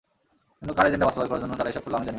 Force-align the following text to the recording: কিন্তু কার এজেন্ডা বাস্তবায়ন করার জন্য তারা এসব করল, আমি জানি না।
কিন্তু 0.59 0.73
কার 0.77 0.87
এজেন্ডা 0.87 1.07
বাস্তবায়ন 1.07 1.29
করার 1.31 1.41
জন্য 1.43 1.53
তারা 1.59 1.69
এসব 1.71 1.81
করল, 1.83 1.93
আমি 1.99 2.03
জানি 2.03 2.07
না। 2.07 2.09